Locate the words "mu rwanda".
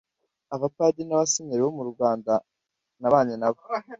1.77-2.33